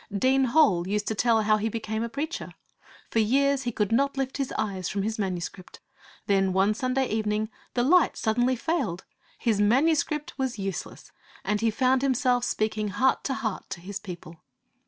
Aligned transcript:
Dean 0.11 0.45
Hole 0.45 0.87
used 0.87 1.07
to 1.09 1.13
tell 1.13 1.43
how 1.43 1.57
he 1.57 1.69
became 1.69 2.01
a 2.01 2.09
preacher. 2.09 2.55
For 3.11 3.19
years 3.19 3.61
he 3.61 3.71
could 3.71 3.91
not 3.91 4.17
lift 4.17 4.37
his 4.37 4.51
eyes 4.57 4.89
from 4.89 5.03
his 5.03 5.19
manuscript. 5.19 5.79
Then, 6.25 6.53
one 6.53 6.73
Sunday 6.73 7.05
evening, 7.05 7.49
the 7.75 7.83
light 7.83 8.17
suddenly 8.17 8.55
failed. 8.55 9.05
His 9.37 9.61
manuscript 9.61 10.39
was 10.39 10.57
useless, 10.57 11.11
and 11.45 11.61
he 11.61 11.69
found 11.69 12.01
himself 12.01 12.43
speaking 12.45 12.87
heart 12.87 13.23
to 13.25 13.35
heart 13.35 13.69
to 13.69 13.79
his 13.79 13.99
people. 13.99 14.41